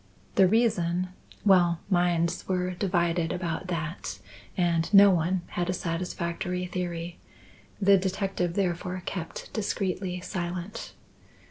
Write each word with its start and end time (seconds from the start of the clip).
The 0.33 0.47
reason 0.47 1.09
well, 1.45 1.81
minds 1.87 2.47
were 2.47 2.71
divided 2.71 3.31
about 3.31 3.67
that, 3.67 4.17
and 4.57 4.91
no 4.91 5.11
one 5.11 5.43
had 5.49 5.69
a 5.69 5.73
satisfactory 5.73 6.65
theory. 6.65 7.19
The 7.79 7.99
detective 7.99 8.55
therefore 8.55 9.03
kept 9.05 9.53
discreetly 9.53 10.19
silent. 10.21 10.93